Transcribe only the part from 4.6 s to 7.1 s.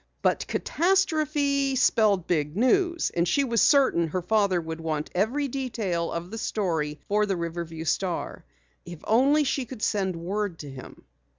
want every detail of the story